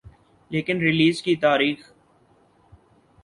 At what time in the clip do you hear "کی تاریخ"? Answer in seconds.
1.21-1.91